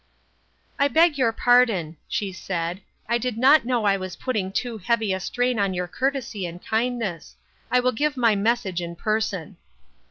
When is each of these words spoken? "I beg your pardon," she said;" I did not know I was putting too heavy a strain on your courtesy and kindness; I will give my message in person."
"I 0.79 0.87
beg 0.87 1.19
your 1.19 1.31
pardon," 1.31 1.95
she 2.07 2.31
said;" 2.31 2.81
I 3.07 3.19
did 3.19 3.37
not 3.37 3.65
know 3.65 3.85
I 3.85 3.97
was 3.97 4.15
putting 4.15 4.51
too 4.51 4.79
heavy 4.79 5.13
a 5.13 5.19
strain 5.19 5.59
on 5.59 5.75
your 5.75 5.87
courtesy 5.87 6.47
and 6.47 6.59
kindness; 6.65 7.35
I 7.69 7.81
will 7.81 7.91
give 7.91 8.17
my 8.17 8.35
message 8.35 8.81
in 8.81 8.95
person." 8.95 9.57